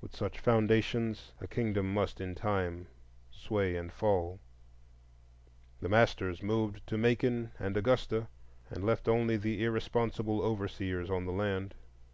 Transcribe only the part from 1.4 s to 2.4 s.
a kingdom must in